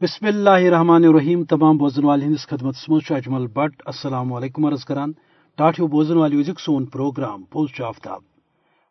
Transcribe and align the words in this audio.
بسم 0.00 0.26
اللہ 0.26 0.50
الرحمن 0.50 1.04
الرحیم، 1.04 1.42
تمام 1.44 1.76
بوزن 1.76 2.04
والے 2.04 2.24
ہندس 2.24 2.46
خدمت 2.48 2.76
مز 2.88 3.10
اجمل 3.10 3.46
بٹ۔ 3.46 3.82
السلام 3.84 4.32
علیکم 4.32 4.66
عرض 4.66 4.84
کران۔ 4.84 5.12
ٹاٹو 5.58 5.86
بوزن 5.86 6.16
والے 6.16 6.36
وزک 6.36 6.60
سون 6.60 6.86
پروگرام 6.86 7.42
پوز 7.42 7.80
آفتاب 7.80 8.20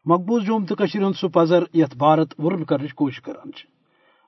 مقبوض 0.05 0.43
جوم 0.45 0.65
تو 0.65 0.75
ہند 0.95 1.15
سہ 1.21 1.27
پزر 1.27 1.63
یت 1.73 1.95
بھارت 1.97 2.33
ورن 2.39 2.63
کرنچ 2.63 2.93
کوشش 2.93 3.21
کران 3.21 3.51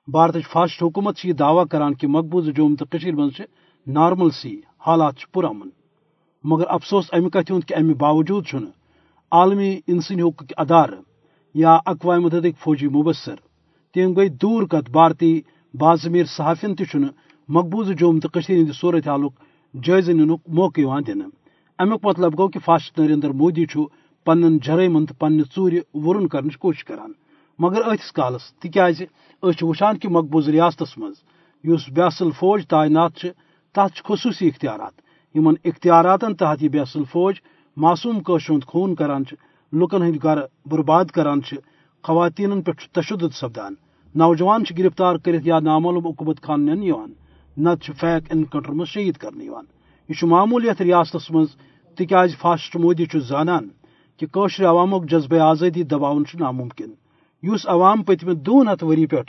بھارت 0.08 0.36
فاسٹ 0.52 0.82
حکومت 0.82 1.24
یہ 1.24 1.32
دعویٰ 1.32 1.64
کران 1.70 1.94
کہ 1.94 2.06
مقبوض 2.06 2.48
جوم 2.56 2.74
تو 2.74 2.84
مز 3.12 3.40
نارمل 3.86 4.30
سی 4.30 4.60
حالات 4.86 5.30
پرامن 5.32 5.68
مگر 6.44 6.64
افسوس 6.68 7.12
امہ 7.12 7.28
کت 7.28 7.50
ہند 7.50 7.68
کہ 7.68 7.74
امہ 7.74 7.94
باوجود 7.94 8.46
چھ 8.46 8.56
عالمی 9.32 9.80
انسانی 9.86 10.22
حقوق 10.22 10.52
ادار 10.56 10.88
یا 11.54 11.78
اقوام 11.86 12.22
متحدہ 12.22 12.54
فوجی 12.58 12.88
مبصر 12.88 13.36
تم 13.94 14.16
گئی 14.16 14.28
دور 14.42 14.62
کت 14.62 14.90
بھارتی 14.90 15.40
بازمیر 15.74 16.24
صحافین 16.26 16.74
تہ 16.74 16.96
مقبوض 17.48 17.90
جوم 17.98 18.18
تو 18.20 18.28
ہند 18.48 18.72
صورت 18.80 19.08
حالک 19.08 19.32
جائزہ 19.74 20.12
ننک 20.12 20.40
موقع 20.48 20.98
دن 21.06 21.20
امیک 21.78 22.04
مطلب 22.04 22.38
گو 22.38 22.48
کہ 22.48 22.58
فاسٹ 22.64 22.98
نریندر 22.98 23.30
مودی 23.30 23.64
پن 24.26 24.58
جرائمن 24.58 25.06
تو 25.06 25.14
پنہ 25.14 25.42
ٹور 25.54 25.72
ورن 25.94 26.28
کرنچ 26.28 26.56
کوشش 26.56 26.84
کران۔ 26.84 27.12
مگر 27.58 27.86
اتس 27.86 28.12
کالس 28.12 28.52
تکیاز 28.60 29.02
وچان 29.62 29.98
کہ 29.98 30.08
مقبوض 30.08 30.48
ریاست 30.48 30.98
مز 30.98 31.16
بیاصل 31.64 32.30
فوج 32.30 32.66
تعینات 32.66 33.26
تک 33.74 34.04
خصوصی 34.04 34.48
اختیارات۔ 34.48 35.00
ان 35.34 35.54
اختیاراتن 35.64 36.34
تحت 36.34 36.62
یہ 36.62 36.68
بیاصل 36.68 37.04
فوج 37.12 37.34
معصوم 37.76 38.18
قشر 38.26 38.52
ہند 38.54 38.64
خون 38.66 38.94
کران 38.94 39.22
لکن 39.72 40.02
ہند 40.02 40.16
گھر 40.22 40.38
برباد 40.66 41.04
کران 41.14 41.40
خواتین 42.04 42.60
پہ 42.62 42.72
تشدد 42.92 43.34
سپدان۔ 43.34 43.74
نوجوان 44.14 44.62
گرفتار 44.78 45.16
کرت 45.16 45.46
یا 45.46 45.58
نامعلوم 45.58 46.06
عقوبت 46.06 46.42
خان 46.42 46.64
نن 46.66 46.82
نت 47.56 47.84
فیک 48.00 48.24
انکاؤنٹر 48.30 48.72
مز 48.72 48.88
شہید 48.88 49.16
کرنے 49.16 49.44
یہ 49.44 50.24
معمول 50.32 50.64
یت 50.64 50.82
ریاست 50.82 51.30
مز 51.30 51.48
تکیاز 51.98 52.36
فاسٹ 52.40 52.76
مودی 52.76 53.04
زانان 53.28 53.68
کہ 54.18 54.26
قشر 54.32 54.64
عوامک 54.64 55.08
جذبہ 55.10 55.38
آزادی 55.40 55.82
دباؤن 55.82 56.22
ناممکن۔ 56.40 56.90
اس 57.42 57.66
عوام 57.68 58.02
پتم 58.02 58.32
دون 58.46 58.68
ہتھ 58.68 58.84
وری 58.84 59.06
پہ 59.06 59.22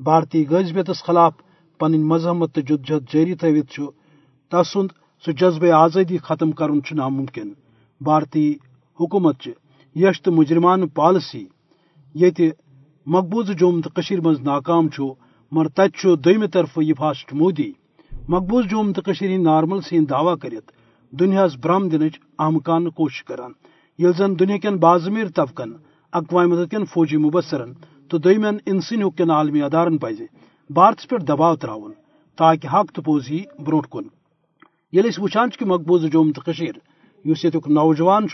بھارتی 0.00 0.44
غذبیتس 0.50 1.02
خلاف 1.04 1.34
پن 1.80 1.92
مذہمت 2.02 2.54
تو 2.54 2.60
جدجہد 2.60 3.04
جاری 3.12 3.34
تھوت 3.34 3.94
تسند 4.52 4.88
سہ 5.24 5.32
جذبہ 5.32 5.72
آزادی 5.74 6.18
ختم 6.18 6.50
کرن 6.58 6.78
ناممکن۔ 6.92 7.48
بھارتی 8.00 8.46
حکومت 9.00 9.48
یش 9.96 10.22
تو 10.22 10.32
مجرمان 10.32 10.86
پالسی 10.88 11.44
یت 12.14 12.40
مقبوض 13.10 13.50
جوم 13.50 13.80
تو 13.80 14.14
مز 14.24 14.40
ناکام 14.40 14.88
مگر 15.52 15.68
تت 15.68 16.06
دم 16.24 16.46
طرف 16.46 16.78
یہ 16.82 16.94
فاسٹ 16.94 17.32
مودی. 17.32 17.72
مقبوض 18.28 18.64
جوم 18.64 18.92
تو 18.92 19.00
نارمل 19.38 19.80
سی 19.80 19.98
دعویٰ 19.98 20.34
کرت 20.38 20.72
دنیاس 21.12 21.56
برہم 21.56 21.88
دن 21.88 22.02
اہم 22.02 22.58
کان 22.58 22.90
کوشش 22.90 23.24
کران 23.24 23.52
یل 23.98 24.12
زن 24.12 24.38
دنیا 24.38 24.56
کن 24.58 24.76
بازمیر 24.76 25.28
طبقن 25.28 25.72
اقوام 26.12 26.50
متحدہ 26.50 26.68
کن 26.70 26.84
فوجی 26.84 27.16
مبصرن. 27.16 27.72
تو 28.10 28.18
دمین 28.18 28.58
انسانی 28.66 29.02
حقوق 29.02 29.30
عالمی 29.30 29.62
ادارن 29.62 29.98
پزِ 29.98 30.22
بھارتس 30.70 31.08
پہ 31.08 31.16
دباؤ 31.16 31.56
تراؤن 31.56 31.92
تاکہ 32.38 32.68
حق 32.68 32.92
تو 32.92 33.02
پوز 33.02 33.30
ہی 33.30 33.42
برو 33.58 33.80
کن. 33.80 34.06
یل 34.92 35.08
وچان 35.18 35.48
کہ 35.58 35.64
مقبوض 35.64 36.04
جوم 36.12 36.32
تو 36.32 36.50
اس 37.24 37.44
یتک 37.44 37.68
نوجوان 37.68 38.28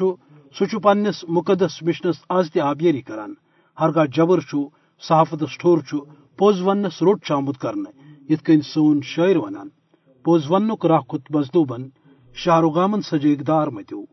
سہ 0.58 0.78
پنس 0.78 1.24
مقدس 1.28 1.82
مشنس 1.82 2.16
آز 2.28 2.50
تہ 2.52 2.58
آبیری 2.60 3.02
کران 3.02 3.34
ہرگاہ 3.78 4.04
جبر 4.06 4.40
صحافتس 5.02 5.56
ٹھور 5.58 5.78
پوز 6.38 6.60
ونس 6.62 7.02
روٹ 7.02 7.30
آمت 7.30 7.58
کرنے، 7.58 7.90
یت 8.28 8.42
کن 8.42 8.60
سون 8.62 9.00
شاعر 9.04 9.36
ونان۔ 9.36 9.68
پوز 10.24 10.50
ونک 10.50 10.86
راہ 10.86 11.00
کھت 11.08 11.30
مزدوبن 11.30 11.88
شاہرغامن 12.36 13.00
سجیک 13.02 13.46
دار 13.46 13.66
متو 13.66 14.04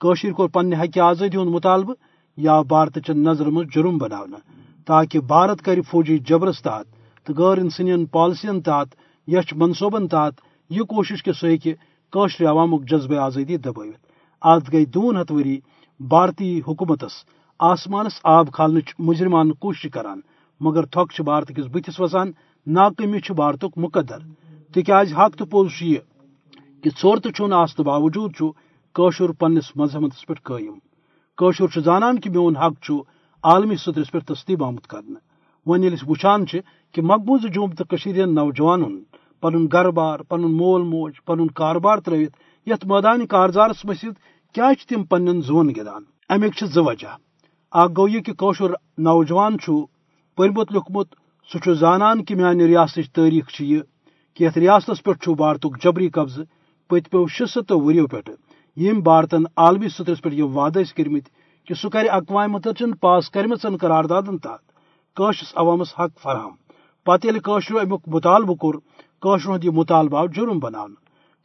کشر 0.00 0.32
کور 0.32 0.48
پنہ 0.48 0.74
حق 0.74 0.98
آزادی 0.98 1.36
ہند 1.36 1.50
مطالبہ 1.50 1.92
یا 2.38 2.60
بھارت 2.62 2.98
چن 3.06 3.22
نظر 3.22 3.46
مز 3.46 3.66
جرم 3.74 3.98
بنانا 3.98 4.38
تاکہ 4.86 5.20
بھارت 5.26 5.62
کر 5.62 5.80
فوجی 5.90 6.18
جبرس 6.18 6.62
تحت 6.62 6.86
تو 7.26 7.32
غیر 7.34 7.58
انسنین 7.58 8.06
پالسین 8.06 8.60
تحت 8.60 8.94
یچ 9.28 9.52
منصوبن 9.52 10.08
تحت 10.08 10.40
یہ 10.70 10.82
کوشش 10.84 11.22
کہ 11.22 11.32
سہ 11.32 11.68
ہشر 12.12 12.46
عوامک 12.46 12.88
جذبہ 12.90 13.18
آزادی 13.18 13.56
دبوت 13.56 13.96
آج 14.42 14.72
گئی 14.72 14.84
دون 14.86 15.16
ہتھ 15.16 15.32
وری 15.32 15.58
بھارتی 16.00 16.60
حکومتس 16.68 17.24
آسمانس 17.60 18.20
آب 18.24 18.52
کھالنچ 18.52 18.94
مجرمان 18.98 19.52
کوشش 19.52 19.90
کران، 19.92 20.20
مگر 20.60 20.84
تھک 20.84 21.20
بھارت 21.20 21.48
کس 21.48 21.64
بتس 21.72 22.00
وسان 22.00 22.30
ناکمی 22.66 23.18
بھارتک 23.32 23.78
مقدر۔ 23.78 24.18
تکیاز 24.74 25.12
حق 25.12 25.36
تو 25.36 25.44
پوز 25.44 25.70
یہ 25.80 25.98
کہ 26.82 26.90
ثورت 27.00 27.26
چون 27.36 27.52
آسن 27.52 27.82
باوجود 27.82 28.32
قشر 28.94 29.32
پنس 29.32 29.76
مذہبس 29.76 30.26
پہ 30.26 30.34
قائم 30.42 30.78
قشر 31.38 31.80
زانان 31.80 32.20
کہ 32.20 32.30
میون 32.30 32.56
حق 32.56 32.90
عالمی 33.44 33.76
سطرس 33.76 34.10
پہ 34.12 34.18
تسلیم 34.18 34.64
آمت 34.64 34.86
کرنا 34.86 35.18
ون 35.66 35.84
یل 35.84 35.94
وچان 36.08 36.44
کہ 36.92 37.02
مقبوض 37.02 37.46
جوم 37.54 37.70
تو 37.70 38.10
نوجوان 38.26 39.02
پن 39.40 39.66
گھر 39.66 39.90
بار 39.90 40.18
پن 40.20 40.40
مول 40.40 40.82
موج 40.82 41.12
پن 41.24 41.46
کاربار 41.46 41.98
ترت 41.98 42.36
یت 42.66 42.84
میدان 42.84 43.26
کارزارس 43.26 43.84
مسجد 43.84 44.14
کیا 44.54 44.72
تم 44.88 45.02
پن 45.02 45.40
زون 45.40 45.70
گدان 45.70 46.02
امیک 46.28 46.64
زٕ 46.64 46.82
وجہ۔ 46.86 47.29
اخ 47.72 47.90
گو 47.96 48.08
یہ 48.08 48.20
کہ 48.20 48.32
قشر 48.32 48.70
نوجوان 48.98 49.56
پرمت 50.38 50.72
لیکھمت 50.72 51.14
سہ 51.50 51.72
زانان 51.72 52.24
کہ 52.24 52.34
میانہ 52.34 52.62
ریاست 52.62 53.14
تاریخ 53.14 53.60
یہ، 53.60 53.80
کہ 54.36 54.44
یت 54.44 54.58
ریاست 54.58 55.02
پہ 55.04 55.30
بھارتک 55.34 55.82
جبری 55.84 56.08
قبضہ 56.08 56.42
پتمو 56.90 57.26
شیستو 57.28 57.80
وریو 57.80 58.06
پہ 58.06 58.20
یم 58.76 59.00
بھارتن 59.00 59.42
عالمی 59.56 59.88
سطرس 59.88 60.22
پہ 60.22 60.28
یہ 60.32 60.42
وعدہ 60.42 60.82
کرمت 60.96 61.28
کہ 61.66 61.74
سہ 61.74 61.88
کر 61.88 62.06
اقوام 62.10 62.52
متحدہ 62.52 62.90
پاس 63.00 63.30
کرمچن 63.30 63.76
قراردادن 63.76 64.38
تحت 64.38 64.62
قشرس 65.16 65.52
عوامس 65.56 65.94
حق 65.98 66.18
فراہم۔ 66.22 66.54
پتہ 67.06 67.26
یل 67.26 67.38
قشرو 67.38 67.78
امیک 67.78 68.08
مطالبہ 68.14 68.54
کور 68.54 68.74
ہند 69.46 69.64
یہ 69.64 69.70
مطالبہ 69.70 70.18
آو 70.18 70.26
جرم 70.26 70.58
بنان۔ 70.58 70.94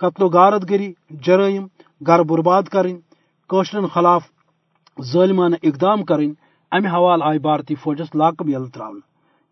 قتل 0.02 0.24
و 0.24 0.28
غارت 0.28 0.70
گری، 0.70 0.92
جرائم، 1.26 1.66
گھر 2.02 2.24
برباد 2.24 2.64
کریں 2.72 2.96
قشرن 3.50 3.86
خلاف 3.94 4.24
ظالمانہ 5.04 5.56
اقدام 5.64 6.04
کریں 6.04 6.32
امہ 6.72 6.88
حوالہ 6.88 7.24
آئی 7.24 7.40
بھارتی 7.40 7.76
فوجس 7.76 8.16
لاکم 8.16 8.48
یل 8.48 8.66
تراؤن 8.66 9.00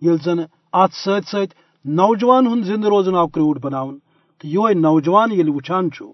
یل 0.01 0.17
زن 0.23 0.39
ات 0.73 0.89
ست 0.93 1.29
ست 1.29 1.53
نوجوان 1.85 2.47
ہند 2.47 2.63
زندہ 2.63 2.87
روزن 2.87 3.15
آو 3.15 3.27
کروٹ 3.27 3.59
بناون 3.61 3.99
تو 4.37 4.47
یہ 4.47 4.73
نوجوان 4.73 5.31
یل 5.31 5.49
وچان 5.49 5.91
چھو 5.91 6.13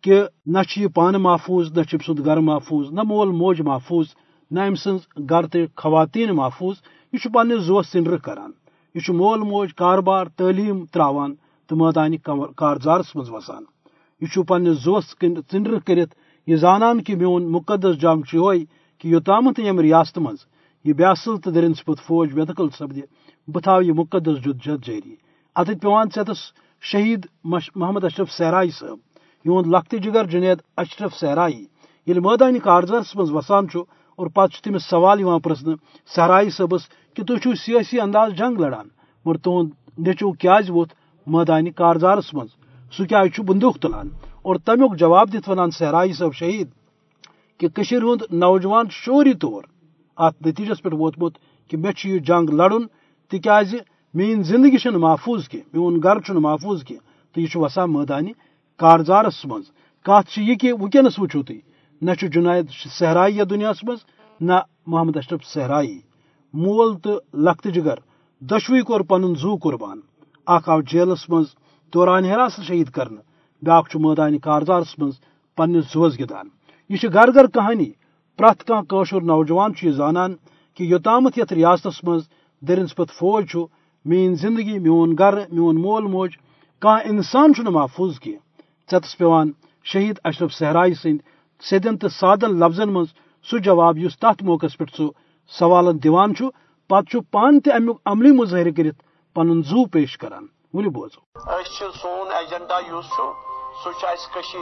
کہ 0.00 0.22
نہ 0.46 0.58
یہ 0.76 0.86
پان 0.86 1.14
محفوظ، 1.14 1.78
نہ 1.78 1.96
سند 2.06 2.20
گھر 2.24 2.36
محفوظ، 2.36 2.90
نہ 2.90 3.02
مول 3.02 3.28
موج 3.28 3.60
محفوظ، 3.60 4.06
نہ 4.50 4.60
ام 4.60 4.74
سن 4.74 4.96
گھر 5.28 5.46
تو 5.46 5.58
خواتین 5.76 6.30
محفوظ، 6.30 6.76
یہ 7.12 7.28
پنس 7.28 7.62
زوس 7.62 7.86
سنر 7.86 8.16
کران۔ 8.16 8.50
یہ 8.94 9.12
مول 9.12 9.38
موج، 9.38 9.74
کاربار، 9.74 10.26
تعلیم 10.26 10.84
تراوان 10.84 11.34
تو 11.66 11.76
مٲدانہِ 11.76 12.16
کارزارس 12.56 13.16
مز 13.16 13.30
وسان۔ 13.30 13.62
یہ 14.20 14.42
پنس 14.42 14.84
زوس 14.84 15.14
ژنڈر 15.52 15.78
کرت 15.78 16.08
یہ 16.48 16.56
زانان 16.56 17.02
کہ 17.02 17.16
میون 17.16 17.50
مقدس 17.52 17.96
جنگ 18.00 18.22
یہ 18.32 18.64
کہ 18.98 19.08
یوتامت 19.08 19.58
یم 19.58 19.80
ریاست 19.80 20.18
مز 20.18 20.36
یہ 20.84 20.92
بیاصل 20.92 21.36
تو 21.36 21.50
درن 21.50 21.74
سپت 21.74 22.00
فوج 22.06 22.32
بیدخل 22.32 22.68
سپدِ 22.68 23.00
بہ 23.48 23.60
تھاو 23.60 23.82
یہ 23.82 23.92
مقدس 23.92 24.36
جد 24.44 24.64
جد 24.64 24.84
جاری 24.84 25.14
اتت 25.56 25.80
پیوان 25.82 26.08
ژےٚ 26.14 26.34
شہید 26.82 27.26
محمد 27.44 28.04
اشرف 28.04 28.30
سہرائی 28.32 28.70
صٲب 28.70 28.98
یہد 29.44 29.66
لخت 29.66 29.94
جگر 30.04 30.26
جنید 30.26 30.58
اشرف 30.76 31.14
سہرائی 31.14 31.64
یل 32.06 32.20
مٲدانہِ 32.20 32.60
کارزارس 32.62 33.14
مز 33.16 33.30
وسان 33.30 33.66
اور 34.18 34.26
پتہ 34.26 34.62
تمس 34.64 34.84
سوال 34.90 35.24
پرسن 35.42 35.74
سہرائی 36.14 36.50
صبس 36.50 36.88
کہ 37.16 37.22
تھی 37.22 37.54
سیاسی 37.54 38.00
انداز 38.00 38.32
جنگ 38.38 38.60
لڑان 38.60 38.88
مگر 39.24 39.38
تہد 39.38 39.68
نیچو 39.98 40.32
کیاز 40.32 40.70
ووت 40.70 40.88
مٲدانہِ 41.26 41.74
کارزارس 41.76 42.34
مز 42.34 42.48
سہ 42.92 43.04
کیاز 43.04 43.40
بندوق 43.40 43.78
تلان۔ 43.78 44.08
اور 44.42 44.56
تمیک 44.56 44.98
جواب 44.98 45.32
دت 45.32 45.48
ونان 45.48 45.70
سہرائی 45.70 46.12
صٲب 46.12 46.34
شہید 46.34 46.68
کہ 47.58 47.68
کشیر 47.68 48.02
ہند 48.02 48.22
نوجوان 48.32 48.86
شوری 48.90 49.34
طور 49.34 49.62
ات 50.16 50.46
نتیجس 50.46 50.82
پہ 50.82 50.88
ووتمت 50.92 51.38
کہ 51.68 51.76
مے 51.76 51.90
یہ 52.04 52.18
جنگ 52.18 52.50
لڑن، 52.50 52.86
تکیاز 53.28 53.74
میری 54.14 54.42
زندگی 54.42 54.78
چھ 54.78 54.86
محفوظ 54.86 55.48
کی 55.48 55.60
میون 55.72 56.00
گھر 56.02 56.20
چھ 56.20 56.30
محفوظ 56.30 56.84
کی 56.84 56.96
تو 57.32 57.40
یہ 57.40 57.56
وسان 57.56 57.92
مٲدانہِ 57.92 58.32
کارزارس 58.76 59.46
مز۔ 59.46 59.62
کت 60.02 60.38
یہ 60.38 60.54
کہ 60.54 60.72
ونکس 60.72 61.18
وچو 61.18 61.42
تھی 61.42 61.60
نہ 62.02 62.10
جنید 62.20 62.70
صحرائی 62.98 63.44
دنیا 63.50 63.72
مز، 63.82 63.98
نہ 64.40 64.52
محمد 64.86 65.16
اشرف 65.16 65.44
صحرائی۔ 65.44 65.98
مول 66.54 66.96
تو 66.98 67.18
لخت 67.34 67.68
جگر، 67.74 67.98
دشوی 68.40 68.82
کور 68.82 69.00
پن 69.00 69.34
زو 69.34 69.56
قربان۔ 69.56 70.00
اخ 70.46 70.68
آو 70.68 70.80
جیلس 70.80 71.30
مز، 71.30 71.44
دوران 71.94 72.24
حراست 72.24 72.60
شہید 72.60 72.90
کرنے 72.90 73.27
بیاکھ 73.62 73.96
مٲدانہِ 73.96 74.40
کارزارس 74.42 74.98
مز 74.98 75.14
پنس 75.58 75.84
زوس 75.92 76.18
گدان. 76.20 76.46
یہ 76.90 77.08
گھر 77.12 77.28
گھر 77.34 77.46
کہانی 77.54 77.90
پریت 78.38 78.60
کان 78.66 79.26
نوجوان 79.26 79.72
یہ 79.82 79.90
زانان 79.92 80.34
کہ 80.78 80.82
یوتامت 80.84 81.38
یت 81.38 81.52
ریاست 81.52 82.04
مز 82.04 82.22
درنسپت 82.62 83.10
فوج 83.18 83.56
مین 84.04 84.34
زندگی، 84.34 84.78
میون 84.78 85.10
گھر 85.18 85.34
میون 85.52 85.80
مول 85.82 86.04
موج، 86.12 86.30
کان 86.82 87.00
انسان 87.04 87.52
محفوظ 87.72 88.18
کی. 88.20 88.36
ٹس 88.90 89.16
پیوان 89.18 89.50
شہید 89.86 90.18
اشرف 90.24 90.52
صحرائی 90.52 90.94
سند 90.94 91.18
سیدن 91.62 91.96
تو 91.98 92.08
سادن 92.10 92.58
لفظن 92.60 92.92
من 92.92 93.04
سہ 93.48 93.58
جواب 93.64 93.98
اس 94.04 94.18
تر 94.18 94.42
موقع 94.42 94.66
پہ 94.78 94.84
سہ 94.96 95.08
سوالن 95.52 95.96
دیوان 96.02 96.32
پتہ 96.90 97.18
پان 97.32 97.60
تہ 97.60 97.70
امیک 97.76 97.96
عملی 98.10 98.30
مظاہرہ 98.38 98.70
کرت 98.76 98.96
پن 99.36 99.60
زو 99.68 99.84
پیش 99.92 100.16
کران 100.18 100.46
ولو 100.74 100.90
بوزو. 100.90 101.20
سون 102.00 102.26
ایجنڈا 102.38 102.78
سہ 103.84 103.90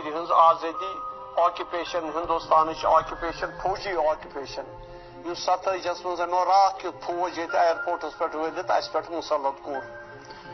ہز 0.06 0.30
آزادی 0.32 0.92
آکوپیشن 1.36 2.04
ہندوستان 2.14 2.68
آکوپیشن 2.86 3.50
فوجی 3.62 3.92
آکوپیشن 3.98 4.64
اس 5.24 5.38
ستائیس 5.38 6.04
مز 6.04 6.20
رات 6.20 6.80
کت 6.80 7.04
فوج 7.04 7.38
یہ 7.38 7.56
ایرپورٹس 7.58 8.18
پہ 8.18 8.24
ولت 8.34 8.70
اس 8.70 8.90
پہ 8.92 8.98
مسلط 9.10 9.62
کور 9.64 9.82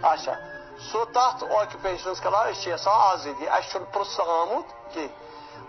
اچھا 0.03 0.35
سو 0.83 1.05
تر 1.07 1.51
آکوپیشنس 1.53 2.21
کلان 2.21 2.49
یسان 2.67 3.01
آزادی 3.01 3.49
اہس 3.49 3.77
پرس 3.93 4.19
آمت 4.29 4.95
کی 4.95 5.07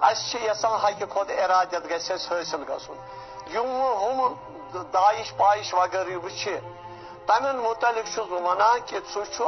حقہ 0.01 1.05
کھت 1.05 1.31
ارادت 1.37 1.89
گھس 1.89 2.11
حاصل 2.11 2.63
گھن 2.63 3.69
ہم 4.01 4.21
داعش 4.93 5.33
پائش 5.37 5.73
وغیرہ 5.73 6.17
وچ 6.25 6.47
تمن 7.27 7.57
متعلق 7.59 8.19
بہ 8.19 8.41
ونان 8.41 8.79
کہ 8.85 8.99
سہ 9.13 9.41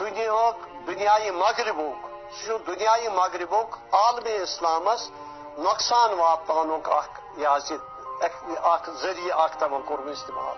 دنیا 0.00 0.50
دنیای 0.86 1.30
مغربک 1.32 2.13
سہ 2.34 2.56
دنیا 2.66 2.94
مغربک 3.12 3.76
عالمی 3.94 4.36
اسلامس 4.36 5.02
نقصان 5.58 6.10
واتنک 6.18 6.88
ذریعہ 9.02 9.38
اخ 9.42 9.58
تمن 9.58 9.82
کورم 9.86 10.08
استعمال۔ 10.08 10.56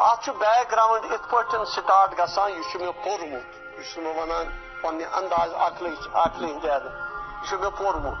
ات 0.00 0.28
بیک 0.38 0.70
گراؤنڈ 0.72 1.12
ات 1.12 1.30
پہ 1.30 1.64
سٹارٹ 1.74 2.18
گسان، 2.18 2.50
یہ 2.50 2.76
مے 2.80 2.90
پورمت 3.04 3.46
یہ 3.78 4.18
ونان 4.18 4.46
پنہ 4.82 5.04
انداز 5.12 5.54
عقل 5.66 5.86
عقل 6.14 6.44
ہند 6.44 6.64
یہ 6.64 7.56
مے 7.60 7.70
پورمت 7.78 8.18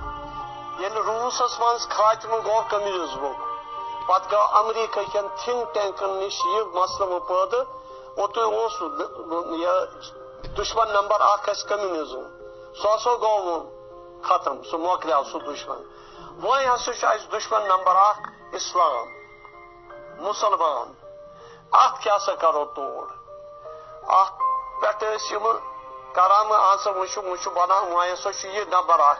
یل 0.80 0.82
یعنی 0.82 1.00
روسس 1.06 1.58
من 1.60 1.76
خاتمہ 1.90 2.38
گو 2.46 2.60
کمیونزمک 2.70 3.38
پتہ 4.08 4.26
گو 4.32 4.42
امریکہ 4.58 5.02
کن 5.12 5.26
تھنک 5.44 5.74
ٹینکن 5.74 6.18
نش 6.20 6.40
یہ 6.46 6.62
مسئلہ 6.74 7.06
مپید 7.12 7.54
اوتو 8.16 8.42
دشمن 10.58 10.92
نمبر 10.92 11.20
اخ 11.20 11.48
کمیونزم 11.68 12.45
سو 12.82 12.94
ہسا 12.94 13.14
گو 13.22 13.58
ختم. 14.22 14.62
سہ 14.70 14.76
مکلیو 14.76 15.22
سہ 15.32 15.38
دشمن 15.46 15.80
وی 16.42 16.64
ہسا 16.66 16.92
چھُ 16.92 17.06
اَسہِ 17.06 17.32
دشمن 17.32 17.62
نمبر 17.68 17.96
اخ 17.98 18.18
اسلام 18.58 19.06
مسلمان 20.18 20.92
ات 21.82 22.02
کیا 22.02 22.18
سا 22.26 22.34
کرو 22.42 22.64
توڑ 22.74 23.06
ات 24.18 24.32
پہ 24.80 25.08
کران 26.14 26.52
آنسا 26.52 26.90
وچو 26.98 27.22
وچو 27.22 27.50
بنان 27.54 27.92
وی 27.92 28.12
ہسا 28.12 28.30
یہ 28.46 28.64
نمبر 28.70 29.00
اخ 29.08 29.18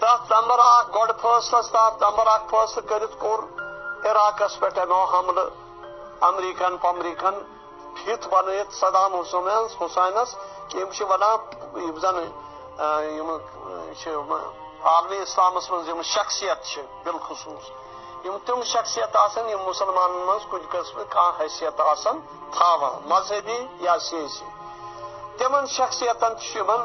تر 0.00 0.16
نمبر 0.30 0.58
اخ 0.58 0.94
گۄڈ 0.94 1.10
فٲصلس 1.20 1.70
تحت 1.72 2.02
نمبر 2.02 2.26
اخ 2.26 2.48
فٲصلہٕ 2.50 2.88
کٔرِتھ 2.88 3.16
کوٚر 3.18 3.40
عراقس 4.10 4.58
پٮ۪ٹھ 4.60 4.78
انو 4.78 5.02
حملہٕ 5.12 5.50
امریکن 6.28 6.76
پمریکن 6.82 7.38
فِت 7.96 8.26
بنٲیِتھ 8.32 8.74
صدام 8.74 9.14
حسین 9.14 9.48
حسینس 9.80 10.34
یِم 10.74 10.90
چھِ 10.90 11.04
ونان 11.10 11.38
یِم 11.82 11.98
زن 12.02 12.18
عالمی 14.84 15.16
اسلامس 15.18 15.70
من 15.70 16.02
شخصیت 16.04 16.58
بالخصوص 17.04 17.70
تم 18.46 18.62
شخصیت 18.64 19.16
مسلمان 19.66 20.10
من 20.10 20.38
کن 20.50 20.66
قسم 20.72 21.02
کان 21.04 21.32
حیثیت 21.40 21.76
تھاوان، 22.52 23.00
مذہبی 23.04 23.58
یا 23.80 23.98
سیاسی 24.00 24.44
تمن 25.38 25.66
شخصیتن 25.66 26.34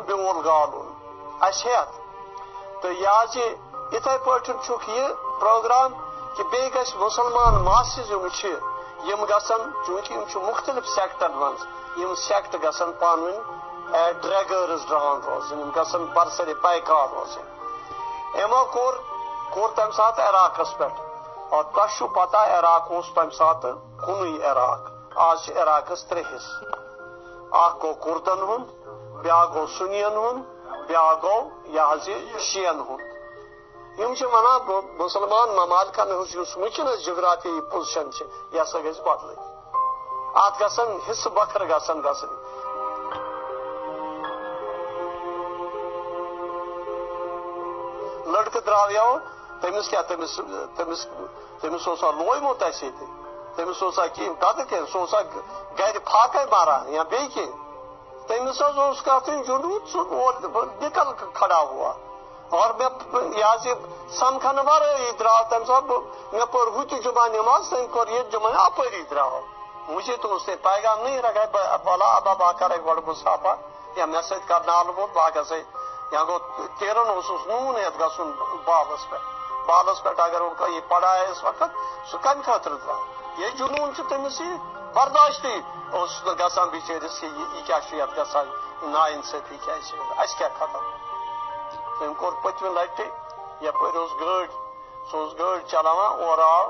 بیول 0.06 0.38
گالن 0.46 0.88
اس 1.42 1.64
تو 2.82 2.92
یہ 2.92 3.10
اتھے 3.92 4.18
پھر 4.18 4.90
یہ 4.90 5.08
پروگرام 5.40 5.94
کہ 6.38 6.44
بیٚیہِ 6.44 6.74
گژھِ 6.76 6.96
مسلمان 6.98 7.54
ماسز 7.64 8.12
یم 8.12 9.24
گژھن 9.26 9.70
چونکہ 9.86 10.14
یم 10.14 10.46
مختلف 10.46 10.88
سیکٹر 10.88 11.30
من 11.30 11.54
یم 11.98 12.16
سیکٹ 12.18 12.56
گژھن 12.64 12.92
پان 13.00 13.20
ؤنۍ 13.90 14.12
ڈریگرز 14.22 14.82
ڈران 14.90 15.20
روزن 15.26 15.70
گھن 15.76 16.06
برسر 16.14 16.54
پیکار 16.62 17.08
روزن 17.12 17.46
یمو 18.40 18.64
کور 18.74 18.94
کور 19.52 19.70
تمہ 19.76 19.92
سات 19.92 20.20
عراقس 20.20 20.78
پہ 20.78 20.88
اور 21.52 21.64
تہ 21.76 22.06
پتہ 22.16 22.38
عراق 22.58 22.92
اس 22.92 23.06
تمہ 23.14 23.36
سات 23.38 23.62
کن 24.00 24.42
عراق 24.44 24.90
آج 25.20 25.50
عراقس 25.58 26.04
ترے 26.06 26.24
حص 26.24 26.48
اخ 27.56 27.82
گو 27.84 27.94
کردن 28.04 28.44
ہند 28.50 28.68
بیا 29.24 29.44
گو 29.54 29.66
سنین 29.78 30.18
ہند 30.18 30.44
بیا 30.88 31.08
گو 31.24 31.38
یہ 31.68 32.38
شین 32.42 32.82
ہند 32.82 34.00
یم 34.00 34.14
ونان 34.34 34.70
مسلمان 34.98 35.56
ممالکن 35.56 36.12
ہز 36.12 36.36
ونکس 36.58 37.06
جغرافی 37.06 37.60
پوزیشن 37.72 38.10
یہ 38.52 38.62
ہسا 38.62 38.80
گھس 38.82 39.00
بدل 39.00 39.34
ات 40.36 40.60
گھن 40.60 40.98
حصہ 41.10 41.30
بکر 41.32 41.68
گھن 41.68 42.02
گھن 42.04 42.38
لڑکہ 48.40 48.60
درو 48.60 48.90
یو 48.92 49.10
تمس 49.62 49.90
کیا 49.90 50.02
تمس 50.02 50.40
تمس 51.62 51.88
اوسا 51.88 52.12
لویمت 52.12 52.64
اس 52.64 52.84
یہ 52.84 52.90
تمس 53.56 53.84
اوسا 53.84 54.06
کی 54.08 54.28
کت 54.40 54.60
کی 54.70 54.84
سہ 54.94 55.24
گر 55.80 55.98
پھاکے 56.06 56.46
ماران 56.52 56.94
یا 56.94 57.04
بی 57.04 57.26
کی 57.34 57.46
تمس 58.28 58.62
اس 58.62 59.02
کتن 59.02 59.42
جنوت 59.44 59.90
سہ 59.90 60.78
نکل 60.82 61.12
کھڑا 61.34 61.60
ہوا۔ 61.62 61.94
اور 62.50 62.70
میں 62.74 62.90
یہ 63.38 63.74
سمکھن 64.20 64.60
ورے 64.60 65.12
درو 65.20 65.38
تم 65.50 65.64
سات 65.66 65.92
مے 66.34 66.46
پور 66.52 66.68
ہت 66.68 66.94
جمعہ 67.04 67.28
نماز 67.28 67.70
تم 67.70 67.86
کور 67.92 68.08
یہ 68.08 68.22
جمعہ 68.32 68.52
اپری 68.56 69.02
درو 69.12 69.40
مجھے 69.88 70.16
تو 70.16 70.36
اس 70.36 70.46
سے 70.46 70.56
پیغام 70.62 71.04
نہیں 71.04 71.22
رکھا 71.22 71.76
بولا 71.84 72.06
ابا 72.16 72.34
با 72.34 72.52
کرے 72.52 72.78
گوڑ 72.86 73.00
مسافہ 73.08 73.56
یا 73.96 74.06
مے 74.06 74.22
سۭتۍ 74.22 74.48
کر 74.48 74.66
نال 74.66 74.92
بول 74.96 75.10
بہ 75.14 75.30
گژھے 75.36 75.62
یا 76.12 76.24
گو 76.24 76.38
تیرن 76.80 77.10
اس 77.10 77.30
نون 77.48 77.76
یت 77.78 78.00
گھن 78.00 78.32
بالس 78.66 79.10
پہ 79.10 79.18
بالس 79.68 80.04
پہ 80.04 80.10
اگر 80.18 80.42
ان 80.42 80.54
کا 80.58 80.68
یہ 80.68 80.80
پڑا 80.88 81.16
ہے 81.16 81.26
اس 81.26 81.44
وقت 81.44 81.78
سہ 82.12 82.18
کم 82.18 82.42
خاطر 82.46 82.76
درا 82.76 82.98
یہ 83.38 83.50
جنون 83.58 83.92
تمس 84.10 84.40
یہ 84.42 84.56
برداشت 84.94 85.46
گسان 86.40 86.70
بچرس 86.70 87.24
یہ 87.24 87.62
کیا 87.66 87.80
یت 87.94 88.18
گسان 88.18 88.50
نا 88.84 89.04
انصافی 89.08 89.58
کیا 89.58 89.74
اس 89.74 90.36
کیا 90.38 90.48
ختم؟ 90.58 90.84
تم 92.00 92.14
کور 92.14 92.34
پتم 92.44 92.78
لٹہ 92.78 93.08
یپر 93.62 93.98
گاڑ 94.20 94.46
سہ 95.12 95.26
گاڑ 95.40 95.58
چلاوان 95.68 96.24
اور 96.24 96.40
آو 96.40 96.66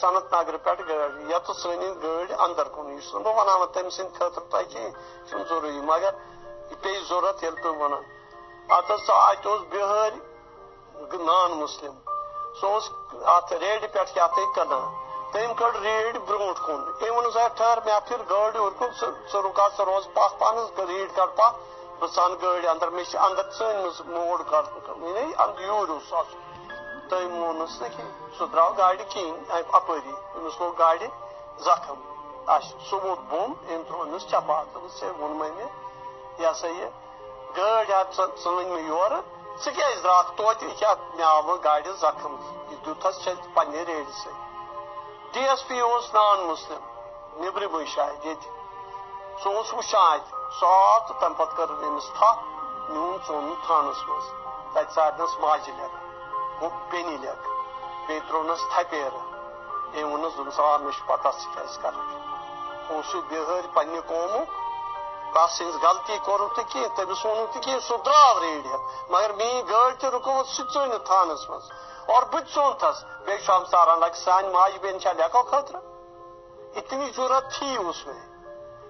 صنعت 0.00 0.34
نگر 0.34 0.56
پہ 0.56 0.74
گاڑی 0.88 1.32
یت 1.32 1.50
سن 1.56 1.86
گاڑ 2.02 2.26
اندر 2.40 2.68
کن 2.74 2.90
یہ 2.90 3.18
بہ 3.18 3.38
ونان 3.38 3.66
تم 3.72 3.90
سند 3.90 4.18
خاطر 4.18 4.50
تہ 4.50 4.62
کہیں 4.70 4.90
ضروری، 5.30 5.80
مگر 5.84 6.12
یہ 6.70 6.82
پی 6.82 6.98
ضرورت 7.08 7.42
یل 7.42 7.62
تم 7.62 7.80
ونان 7.80 8.15
پتہ 8.68 8.92
ات 8.92 9.46
ات 9.46 9.66
بہار 9.72 10.10
نان 11.20 11.52
مسلم 11.52 11.94
سہ 12.60 13.54
ریڈ 13.54 13.84
پہ 13.92 14.04
کیا 14.04 14.26
کن 14.54 14.72
تم 15.32 15.52
کڑ 15.56 15.70
ریڈ 15.74 16.16
بروٹ 16.26 16.58
کن 16.58 16.80
ام 17.00 17.16
ون 17.16 17.30
سا 17.32 17.46
ٹھہر 17.56 17.78
مے 17.84 17.98
پھر 18.08 18.22
گاڑی 18.30 18.58
اور 18.58 18.72
کن 18.78 18.92
ثہ 19.30 19.42
رکا 19.46 19.68
ثہ 19.76 19.82
روز 19.82 20.08
پھ 20.14 20.38
پہن 20.38 20.88
ریڈ 20.88 21.16
کر 21.16 21.26
پھ 21.36 21.54
بہ 22.00 22.06
سن 22.14 22.34
گاڑی 22.42 22.66
اندر 22.68 22.88
مے 22.90 23.02
اندر 23.20 23.50
ژن 23.58 23.80
مز 23.84 24.00
موڑ 24.08 24.42
کر 24.42 24.62
اندر 24.74 25.62
یور 25.62 25.96
تم 27.08 27.30
مونس 27.30 27.80
نا 27.80 27.88
کھین 27.88 28.10
سہ 28.38 28.44
درو 28.52 28.68
گاڑی 28.78 29.04
کہین 29.04 29.34
اپری 29.72 30.12
امس 30.34 30.60
لوگ 30.60 30.72
گاڑی 30.78 31.06
زخم 31.60 32.00
اچھا 32.46 32.78
سہ 32.90 32.94
ووت 32.96 33.18
بوم 33.30 33.52
ام 33.68 33.82
ترو 33.82 34.00
امس 34.02 34.26
چپات 34.28 34.76
وون 35.02 35.36
مے 35.38 35.48
یہ 36.38 36.52
سا 36.54 36.68
یہ 36.68 37.05
گاڑی 37.56 37.92
ژن 38.16 38.54
مے 38.72 38.80
یور؟ 38.80 39.10
ژٕ 39.62 39.72
کیازِ 39.76 40.02
درٛاکھ 40.04 40.30
توتہِ؟ 40.36 40.68
کیٛاہ 40.78 40.94
مےٚ 41.16 41.26
آو 41.26 41.56
گاڑِ 41.64 41.86
زخم؟ 42.00 42.34
یہِ 42.70 42.78
دیُتھس 42.84 43.24
چھِ 43.24 43.30
پننہِ 43.54 43.84
ریڈِ 43.88 44.08
سۭتۍ. 44.12 44.34
ڈی 45.32 45.48
ایس 45.48 45.66
پی 45.68 45.80
اوس 45.80 46.14
نان 46.14 46.38
مسلم، 46.40 46.82
نیبرِمٕے 47.40 47.84
شاید 47.84 48.24
ییٚتہِ. 48.24 48.50
سُہ 49.42 49.48
اوس 49.56 49.74
وٕچھان 49.74 50.12
اَتہِ، 50.12 50.30
سُہ 50.58 50.66
آو 50.66 50.98
تہٕ 51.06 51.20
تَمہِ 51.20 51.36
پَتہٕ 51.36 51.56
کٔر 51.56 51.70
أمِس 51.86 52.06
تھپھ 52.18 52.42
نیوٗن 52.90 53.16
ژوٚن 53.26 53.54
تھانَس 53.66 54.00
منٛز. 54.08 54.26
تَتہِ 54.74 54.94
ژارنَس 54.94 55.38
ماجہِ 55.38 55.72
لیٚکھ، 55.76 55.96
گوٚو 56.60 56.78
بیٚنہِ 56.90 57.18
لیٚکھ، 57.20 57.44
بیٚیہِ 58.06 58.28
ترٛوونَس 58.28 58.60
تھپیرٕ. 58.72 59.22
أمۍ 59.96 60.04
ووٚننَس 60.04 60.60
آ 60.60 60.76
مےٚ 60.76 60.92
چھُ 60.96 61.06
پَتہ 61.06 61.28
ژٕ 61.40 61.54
کیٛازِ 61.54 61.78
بِہٲرۍ 63.28 63.68
قومُک 64.06 64.65
تس 65.34 65.58
سن 65.58 65.70
غلطی 65.82 66.18
کور 66.24 66.40
کی 66.54 66.84
تمس 66.96 67.24
وون 67.24 67.46
کی 67.54 67.78
سہ 67.80 67.96
درو 68.06 68.40
ریڈ 68.40 68.66
مگر 69.10 69.32
میری 69.32 69.62
گاڑ 69.70 69.90
تہ 69.92 70.06
رکوت 70.14 70.46
سہ 70.46 70.62
ژٲنِتھ 70.72 71.04
تھانس 71.06 71.48
مز 71.50 71.70
اور 72.08 72.22
بہ 72.32 72.40
ژون 72.54 72.72
تھس 72.80 73.04
بیٚیہِ 73.26 73.44
چھُ 73.44 73.52
ہمسارن 73.52 74.00
لگہِ 74.00 74.24
سانہِ 74.24 74.52
ماجہِ 74.52 74.78
بیٚنہِ 74.82 75.02
چھا 75.02 75.12
لیکھو 75.12 75.42
خٲطرٕ 75.42 75.82
اتنی 76.76 77.10
ضرورت 77.16 77.52
تھی 77.52 77.76
اس 77.78 78.06
میں 78.06 78.20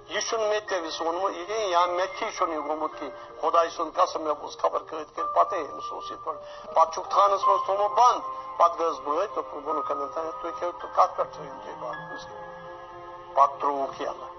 یہ 0.09 0.35
مے 0.41 0.59
تمس 0.69 1.01
وونمت 1.01 1.51
یہ 1.51 1.67
یا 1.69 1.85
مے 1.89 2.07
تھی 2.19 2.27
یہ 2.27 2.59
گومت 2.67 2.93
کہ 2.99 3.09
خدا 3.41 3.63
سن 3.77 3.91
قسم 3.95 4.23
مے 4.25 4.33
بوز 4.41 4.57
خبر 4.59 4.83
قید 4.91 5.17
کر 5.17 5.25
پتہ 5.35 5.55
امس 5.57 5.93
اس 5.93 6.11
یہ 6.11 6.31
پتہ 6.75 6.91
چھک 6.91 7.11
تھانس 7.11 7.49
مز 7.49 7.65
تھومو 7.67 7.89
بند 7.97 8.21
پتہ 8.59 8.83
گس 8.83 9.01
بہت 9.05 9.35
تو 9.35 9.43
بون 9.55 9.81
کن 9.83 10.07
تھی 10.15 10.51
کھو 10.53 10.71
تو 10.81 10.87
کت 10.97 11.17
پہ 11.17 11.23
تھو 11.25 11.45
تھی 11.63 11.75
بات 11.81 12.29
پتہ 13.35 13.61
تروک 13.61 14.01
یلہ 14.01 14.11
یہ 14.25 14.36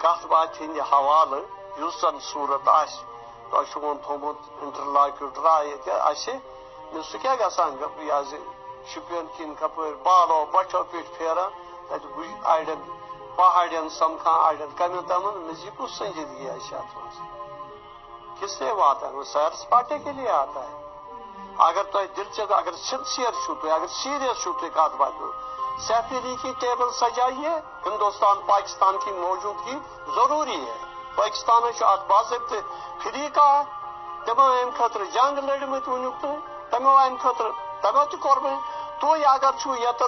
کت 0.00 0.24
بات 0.26 0.60
ہند 0.60 0.78
حوالہ 0.92 1.40
اس 1.78 2.00
زن 2.00 2.18
صورت 2.22 2.68
آ 2.70 2.82
تھی 2.84 3.64
تھومت 4.02 4.62
انٹرلاکیو 4.62 5.28
ڈراے 5.34 5.66
یہ 5.66 7.02
سہ 7.02 7.16
کیا 7.16 7.34
گسان 7.40 7.76
یہ 8.00 8.38
شپین 8.88 9.26
کن 9.36 9.54
کپ 9.54 9.80
بالو 10.02 10.44
بچو 10.52 10.82
پہ 10.84 11.02
پھیران 11.16 11.50
تک 11.88 12.46
اڑین 12.46 12.80
پہاڑین 13.36 13.88
سمکھان 13.98 14.40
اڑین 14.40 14.70
کمین 14.76 15.06
تمن 15.08 15.36
مز 15.42 15.64
یہ 15.64 15.70
کس 15.78 15.98
سنجیدگی 15.98 16.48
آئی 16.50 16.74
ات 16.74 16.96
مز 16.96 17.20
کس 18.40 18.60
لیے 18.60 18.72
وہ 18.72 18.92
ہے 19.02 19.10
وہ 19.10 19.24
سیر 19.24 19.56
سپاٹے 19.56 19.98
کے 19.98 20.12
لیے 20.12 20.28
آتا 20.32 20.62
ہے 20.62 20.76
اگر 21.60 21.82
تو 21.92 21.98
دلچسپ 22.16 22.52
اگر 22.54 22.74
سنسیئر 22.80 23.30
چھو 23.44 23.54
اگر 23.70 23.86
سیریس 23.92 24.42
چھو 24.42 24.52
تو 24.52 24.68
کات 24.74 24.92
بات 24.96 25.22
سیفری 25.86 26.34
کی 26.42 26.52
ٹیبل 26.60 26.90
سجائیے 26.90 27.50
ہندوستان، 27.86 28.36
پاکستان 28.46 28.96
کی 29.04 29.12
موجودگی 29.12 29.78
ضروری 30.14 30.60
ہے۔ 30.66 30.76
پاکستان 31.16 31.62
باضابطہ 32.08 32.60
فریقہ 33.02 33.62
تمو 34.26 34.46
ام 34.54 34.70
خاطر 34.78 35.04
جنگ 35.04 35.38
لڑمت 35.38 35.88
ونیک 35.88 36.20
تو 36.22 36.34
تمو 36.70 36.96
ام 36.96 37.16
خاطر 37.22 37.50
تمو 37.82 38.04
تہ 38.04 38.16
کور 38.16 38.36
تو 39.00 39.12
اگر 39.26 39.52
چھو 39.62 39.74
یت 39.76 40.02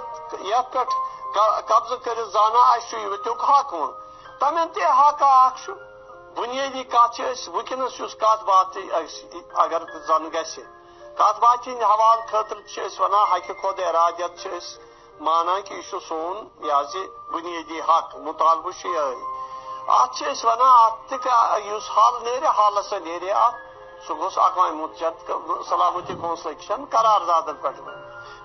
یت 0.45 0.73
پہ 0.73 1.49
قبضہ 1.69 1.95
کر 2.05 2.23
زانا 2.33 2.77
تک 3.25 3.45
حق 3.51 3.75
ون 3.75 3.91
تمن 4.41 4.69
تہ 4.75 4.93
حق 5.01 5.23
اخ 5.23 5.71
بنیادی 6.37 6.85
کت 6.85 7.21
ونکس 7.49 8.01
اس 8.01 8.15
کت 8.15 8.45
بات 8.45 8.77
اگر 9.55 9.83
زن 10.07 10.29
گھ 10.33 10.45
کت 11.17 11.39
بات 11.39 11.67
ہند 11.69 11.83
حوالہ 11.83 12.27
خاطر 12.31 12.57
ونان 12.99 13.27
حق 13.33 13.51
خود 13.63 13.81
ارادیت 13.81 14.39
چھ 14.39 14.90
مانا 15.21 15.59
کہ 15.61 15.75
یہ 15.75 15.99
سون 15.99 16.37
یہ 16.63 17.07
بنیادی 17.31 17.81
حق 17.81 18.15
مطالبہ 18.19 18.71
یہ 18.85 18.99
ات 19.91 20.23
ونان 20.45 20.93
ات 21.11 21.27
اس 21.69 21.91
حال 21.91 22.15
نیرے 22.25 22.53
حالس 22.59 22.93
نیرے 23.05 23.33
ات 23.33 23.55
سہ 24.07 24.13
گوس 24.13 24.39
اقوام 24.39 24.77
متحدہ 24.77 25.63
سلامتی 25.69 26.15
کونسلکشن 26.21 26.85
قرار 26.91 27.27
دادن 27.29 27.57
پہ 27.63 27.69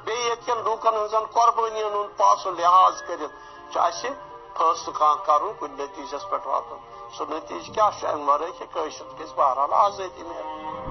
بیتن 0.05 0.63
لوکن 0.63 0.97
ہن 1.05 1.25
قربانی 1.33 1.83
ہند 1.83 2.17
پاس 2.17 2.45
لحاظ 2.57 3.01
کرت 3.01 3.73
فیصلہ 3.73 4.91
کھانا 4.91 5.13
کرن 5.25 5.53
کن 5.59 5.71
نتیجس 5.77 6.29
پہ 6.29 6.37
واتن 6.45 6.83
سہ 7.17 7.31
نتیجہ 7.31 7.73
کیا 7.73 7.89
ام 8.09 8.29
کہ 8.59 8.65
قشر 8.73 9.17
گھس 9.17 9.33
بہرحال 9.35 9.73
آزادی 9.75 10.23
مل 10.23 10.84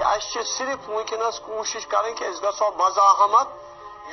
کہ 0.00 0.42
صرف 0.58 0.88
ونکس 0.90 1.40
کوشش 1.40 1.86
کریں 1.86 2.14
کہ 2.14 2.24
گھو 2.42 2.70
مزاحمت 2.78 3.48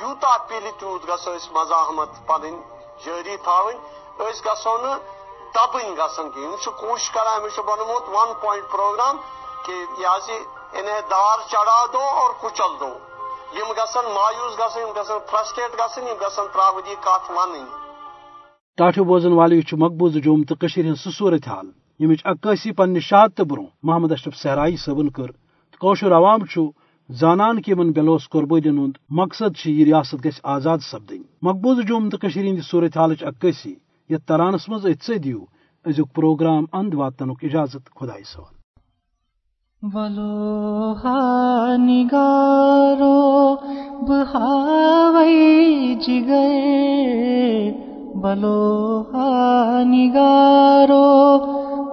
یوتا 0.00 0.36
پیلہِ 0.48 0.72
تیوٗت 0.78 1.02
گژھو 1.08 1.32
أسۍ 1.36 1.52
مزاحمت 1.52 2.08
پنٕنۍ 2.26 2.56
جٲری 3.04 3.36
تھاوٕنۍ 3.36 3.76
أسۍ 4.18 4.44
گژھو 4.46 4.76
نہٕ 4.78 4.98
دبن 5.54 5.96
گھن 5.96 6.30
کہین 6.30 6.56
کوشش 6.80 7.10
کران 7.10 7.40
امس 7.40 7.58
بنوت 7.58 8.08
ون 8.14 8.32
پوائنٹ 8.40 8.70
پروگرام 8.72 9.16
کہ 9.66 9.72
یہ 10.00 10.08
انہیں 10.72 11.00
دار 11.10 11.38
چڑھا 11.50 11.86
دو 11.92 12.00
اور 12.00 12.30
کچل 12.40 12.72
دو۔ 12.80 12.92
یم 13.58 13.72
گھن 13.76 14.12
مایوس 14.14 14.58
گھن 14.58 14.92
گھن 14.94 15.18
فرسٹریٹ 15.30 15.78
گھن 15.78 16.04
گھن 16.04 16.46
تراو 16.52 16.80
کت 16.80 17.30
ون 17.30 17.64
ٹاٹو 18.78 19.04
بوزن 19.04 19.32
والے 19.32 19.60
مقبوض 19.72 20.16
جوم 20.24 20.42
تو 20.42 20.54
سہ 20.68 21.10
صورت 21.18 21.48
حال 21.48 21.70
یمچ 22.00 22.20
عکاسی 22.24 22.72
پنہ 22.72 22.98
شہادت 23.00 23.40
برو 23.40 23.62
محمد 23.82 24.12
اشرف 24.12 24.36
صحرائی 24.36 24.76
صبن 24.76 25.10
کر۔ 25.10 25.47
کوشر 25.80 26.12
عوام 26.12 26.40
زانان 27.08 27.62
کہ 27.62 27.74
ان 27.78 27.92
بلوس 27.92 28.28
قربٲدین 28.28 28.78
ہند 28.78 28.92
مقصد 29.10 29.68
یہ 29.68 29.84
ریاست 29.84 30.24
گھس 30.24 30.40
آزاد 30.42 30.78
سپدن 30.78 31.22
مقبوض 31.42 31.78
جوم 31.88 32.08
تو 32.08 32.16
ہند 32.26 32.58
صورت 32.70 32.96
حالچ 32.96 33.24
عکاسی 33.24 33.74
یتھ 34.10 34.24
ترانس 34.26 34.68
مز 34.68 34.86
اتھ 34.86 35.10
دِیو 35.24 35.38
أزیُک 35.86 36.14
پروگرام 36.14 36.64
اند 36.72 36.94
واتنُک 36.94 37.38
اجازت 37.42 37.94
خۄدایہِ 37.96 38.24
سوال۔ 38.26 38.58
ولو 39.96 40.94
نگارو 41.76 43.56
بہاوئی 44.00 45.94
جگر۔ 45.94 47.70
بلو 48.14 49.02
نگارو 49.84 51.38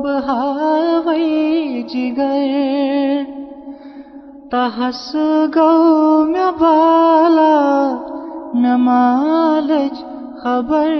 بہاوئی 0.03 1.83
جگر۔ 1.83 3.34
تحس 4.55 5.15
گو 5.55 6.25
میں 6.25 6.51
بالا 6.59 7.95
میں 8.53 8.77
مالج 8.77 10.03
خبر 10.43 10.91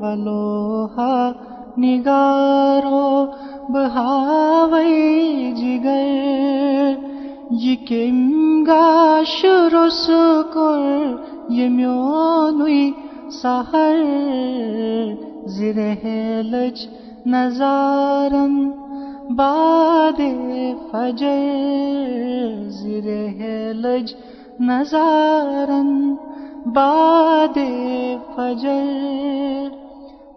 ولوہا 0.00 1.32
نگارو 1.78 3.26
بہاوئی 3.68 5.52
جگر۔ 5.56 6.92
یہ 7.50 7.76
کم 7.88 8.64
گاش 8.66 9.44
رسکر 9.44 11.14
یہ 11.48 11.68
میونوی 11.68 12.90
سہر 13.42 13.96
زرہ 15.46 16.06
لج 16.42 16.86
نظارن۔ 17.26 18.85
باد 19.30 20.20
فجر 20.90 21.38
زرہ 22.68 23.72
لج 23.72 24.14
نظارن 24.60 26.14
باد 26.66 27.58
فجر 28.36 29.68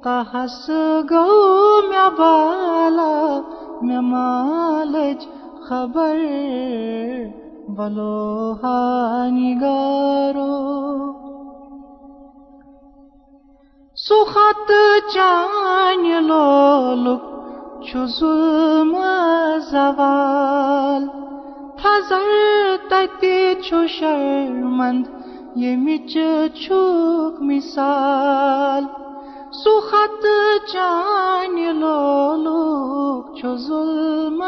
کہس 0.04 0.70
گو 1.10 1.82
میں 1.90 2.10
بالا، 2.18 3.14
میں 3.82 4.02
مالج 4.02 5.26
خبر، 5.68 6.18
بلو 7.68 8.54
ہانی 8.64 9.54
گارو 9.62 10.56
سخت 13.98 14.72
چان 15.14 16.06
لولک 17.86 18.06
ظلم 18.06 18.94
زوال 19.72 21.04
فضر 21.82 22.30
تتی 22.90 23.56
شرمند 23.88 25.06
یمچ 25.56 26.14
چھوک 26.62 27.42
مثال. 27.42 28.84
سخت 29.64 30.26
چان 30.74 31.56
لولوک 31.80 33.26
چھو 33.38 33.56
ظلم 33.56 34.44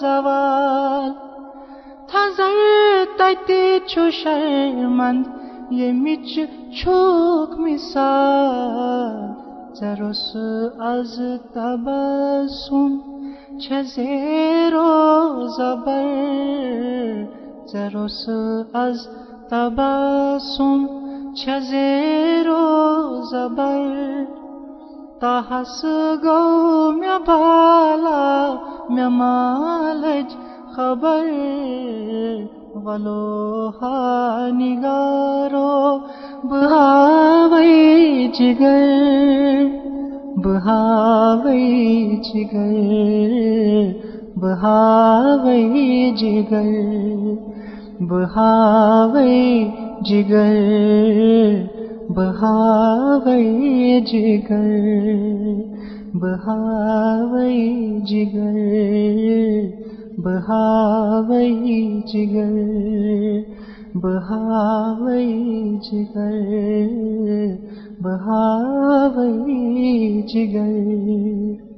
زوال 0.00 1.10
تھزر 2.08 2.58
تتی 3.18 3.80
شرمند 4.10 5.24
مثال. 7.60 9.35
زرس 9.80 10.36
از 10.80 11.20
تبسم، 11.54 12.90
چھ 13.58 13.72
زیرو 13.82 15.48
زبر. 15.58 16.08
زرس 17.72 18.28
از 18.74 19.08
تبسم 19.50 20.86
چھزیرو 21.34 22.66
زبر. 23.30 24.24
تحس 25.20 25.84
گو 26.22 26.42
میں 26.92 27.18
بالا 27.26 28.54
میں 28.88 29.08
مالج 29.08 30.34
خبر. 30.76 31.26
ولو 32.84 33.70
نگارو 34.50 36.00
بہاوئی 36.50 38.28
جگر 38.34 39.64
بہاوئی 40.36 42.16
جگر 42.24 42.74
بہاوئی 44.40 46.10
جگر 46.16 46.72
بہاوے 48.00 49.64
جگر 50.04 50.56
بہاوے 52.10 54.00
جگر 54.10 54.66
بہاوے 56.14 57.54
جگر 58.06 58.58
بہاوئی 60.18 62.00
جگر۔ 62.06 63.65
بہاوئی 64.02 65.76
جگر 65.78 66.36
بہاوئی 68.02 69.56
جگر۔ 70.22 71.75